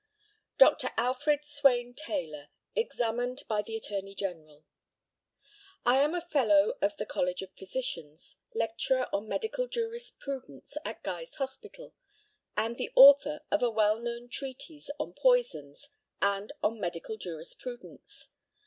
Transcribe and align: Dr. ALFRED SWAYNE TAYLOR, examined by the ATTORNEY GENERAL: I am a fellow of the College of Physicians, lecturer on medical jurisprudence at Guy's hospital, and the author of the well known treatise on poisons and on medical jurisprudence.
Dr. 0.57 0.89
ALFRED 0.97 1.45
SWAYNE 1.45 1.93
TAYLOR, 1.93 2.49
examined 2.75 3.43
by 3.47 3.61
the 3.61 3.75
ATTORNEY 3.75 4.15
GENERAL: 4.15 4.65
I 5.85 5.97
am 5.97 6.15
a 6.15 6.21
fellow 6.21 6.73
of 6.81 6.97
the 6.97 7.05
College 7.05 7.43
of 7.43 7.53
Physicians, 7.53 8.35
lecturer 8.55 9.05
on 9.13 9.27
medical 9.29 9.67
jurisprudence 9.67 10.75
at 10.83 11.03
Guy's 11.03 11.35
hospital, 11.35 11.93
and 12.57 12.77
the 12.77 12.91
author 12.95 13.41
of 13.51 13.59
the 13.59 13.69
well 13.69 13.99
known 13.99 14.27
treatise 14.27 14.89
on 14.99 15.13
poisons 15.13 15.89
and 16.19 16.51
on 16.63 16.79
medical 16.79 17.15
jurisprudence. 17.15 18.31